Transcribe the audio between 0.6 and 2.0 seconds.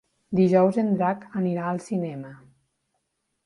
en Drac anirà al